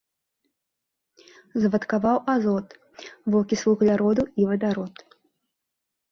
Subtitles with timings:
[1.65, 2.67] Звадкаваў азот,
[3.35, 5.05] вокіс вугляроду і вадарод.